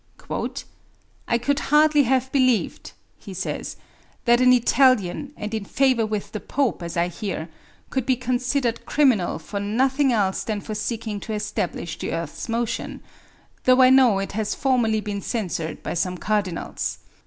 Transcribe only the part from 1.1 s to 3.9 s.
'I could hardly have believed,' he says,